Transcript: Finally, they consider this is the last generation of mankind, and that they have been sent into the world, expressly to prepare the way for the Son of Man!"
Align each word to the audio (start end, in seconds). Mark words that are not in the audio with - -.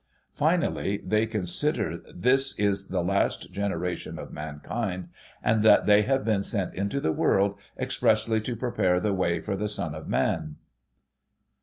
Finally, 0.33 0.97
they 1.05 1.27
consider 1.27 1.99
this 2.11 2.57
is 2.57 2.87
the 2.87 3.03
last 3.03 3.51
generation 3.51 4.17
of 4.17 4.33
mankind, 4.33 5.09
and 5.43 5.61
that 5.61 5.85
they 5.85 6.01
have 6.01 6.25
been 6.25 6.41
sent 6.41 6.73
into 6.73 6.99
the 6.99 7.11
world, 7.11 7.59
expressly 7.77 8.41
to 8.41 8.55
prepare 8.55 8.99
the 8.99 9.13
way 9.13 9.39
for 9.39 9.55
the 9.55 9.69
Son 9.69 9.93
of 9.93 10.07
Man!" 10.07 10.55